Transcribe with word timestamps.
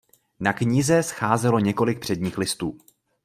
Na 0.39 0.53
knize 0.53 1.03
scházelo 1.03 1.59
několik 1.59 1.99
předních 1.99 2.37
listů. 2.37 2.77